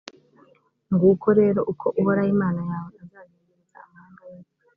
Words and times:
nguko 0.93 1.27
rero 1.39 1.59
uko 1.71 1.85
uhoraho 1.99 2.29
imana 2.35 2.61
yawe 2.71 2.85
azagenzereza 3.03 3.77
amahanga 3.85 4.21
yose 4.31 4.53